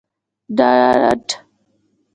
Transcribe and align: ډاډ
ډاډ 0.57 1.25